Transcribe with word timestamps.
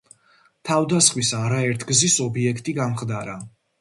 თავდასხმის 0.69 1.29
არაერთგზის 1.41 2.17
ობიექტი 2.27 2.75
გამხდარა. 2.81 3.37